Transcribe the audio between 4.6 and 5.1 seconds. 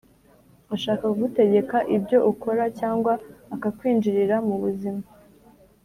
buzima